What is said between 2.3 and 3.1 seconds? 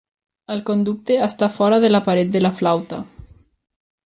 de la flauta.